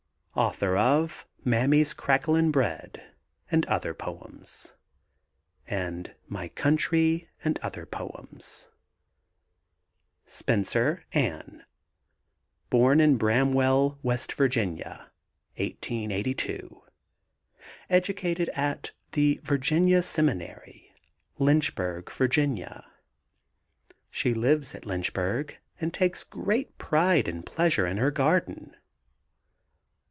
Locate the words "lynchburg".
21.39-22.09, 24.85-25.57